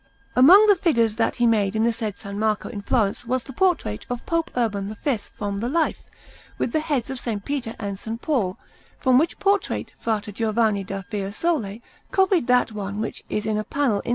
[0.35, 2.25] Among the figures that he made in the said S.
[2.33, 6.05] Marco in Florence was the portrait of Pope Urban V from the life,
[6.57, 7.39] with the heads of S.
[7.45, 8.07] Peter and S.
[8.19, 8.57] Paul;
[8.97, 13.99] from which portrait Fra Giovanni da Fiesole copied that one which is in a panel
[13.99, 14.09] in S.